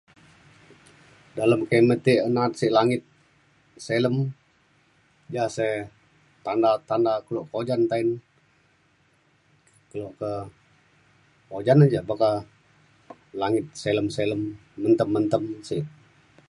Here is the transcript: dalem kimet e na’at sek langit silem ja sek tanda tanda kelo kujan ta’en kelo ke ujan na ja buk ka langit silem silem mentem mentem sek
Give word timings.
dalem 1.37 1.61
kimet 1.69 2.05
e 2.11 2.15
na’at 2.35 2.53
sek 2.59 2.73
langit 2.77 3.03
silem 3.85 4.15
ja 5.35 5.43
sek 5.55 5.71
tanda 6.45 6.71
tanda 6.89 7.13
kelo 7.25 7.41
kujan 7.51 7.81
ta’en 7.89 8.09
kelo 9.91 10.09
ke 10.19 10.31
ujan 11.57 11.77
na 11.79 11.85
ja 11.93 11.99
buk 12.07 12.19
ka 12.23 12.31
langit 13.41 13.65
silem 13.83 14.07
silem 14.15 14.41
mentem 14.81 15.09
mentem 15.15 15.43
sek 15.67 15.83